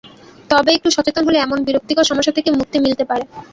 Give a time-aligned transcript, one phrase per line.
[0.49, 3.23] তবে একটু সচেতন হলে এমন বিরক্তিকর সমস্যা থেকে মুক্তি মিলতে পারে।